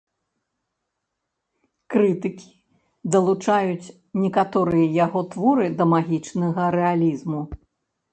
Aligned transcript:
Крытыкі 1.93 2.47
далучаюць 3.15 3.93
некаторыя 4.23 4.87
яго 5.05 5.21
творы 5.35 5.67
да 5.83 5.87
магічнага 5.93 6.63
рэалізму. 6.77 7.41